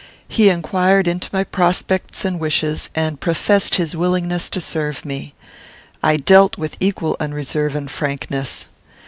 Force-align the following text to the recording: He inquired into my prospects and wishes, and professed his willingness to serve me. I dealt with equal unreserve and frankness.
He 0.27 0.49
inquired 0.49 1.07
into 1.07 1.29
my 1.31 1.43
prospects 1.43 2.25
and 2.25 2.39
wishes, 2.39 2.89
and 2.95 3.19
professed 3.19 3.75
his 3.75 3.95
willingness 3.95 4.49
to 4.49 4.59
serve 4.59 5.05
me. 5.05 5.35
I 6.01 6.17
dealt 6.17 6.57
with 6.57 6.75
equal 6.79 7.15
unreserve 7.19 7.75
and 7.75 7.91
frankness. 7.91 8.65